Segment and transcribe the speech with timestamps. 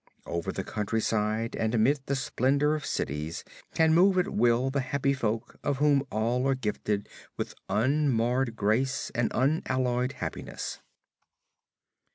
[0.25, 3.43] Over the countryside and amidst the splendor of cities
[3.75, 9.11] can move at will the happy folk, of whom all are gifted with unmarred grace
[9.13, 10.79] and unalloyed happiness.